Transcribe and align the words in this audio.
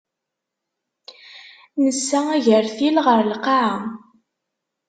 Nessa 1.83 2.19
agertil 2.37 2.95
ɣer 3.05 3.19
lqaɛa. 3.31 3.75